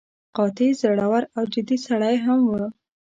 قاطع، 0.35 0.69
زړور 0.81 1.23
او 1.37 1.43
جدي 1.53 1.77
سړی 1.87 2.15
هم 2.25 2.39
و. 2.49 2.53